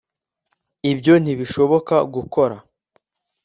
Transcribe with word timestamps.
ibyo 0.91 1.13
ntibishoboka 1.21 1.95
gukora 2.15 2.57